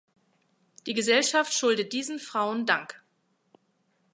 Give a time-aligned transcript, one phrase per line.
[0.87, 3.03] Die Gesellschaft schuldet diesen Frauen Dank.